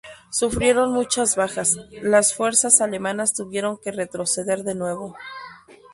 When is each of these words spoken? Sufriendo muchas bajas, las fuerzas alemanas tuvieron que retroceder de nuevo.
Sufriendo 0.31 0.87
muchas 0.87 1.35
bajas, 1.35 1.77
las 2.01 2.33
fuerzas 2.33 2.81
alemanas 2.81 3.35
tuvieron 3.35 3.77
que 3.77 3.91
retroceder 3.91 4.63
de 4.63 4.73
nuevo. 4.73 5.15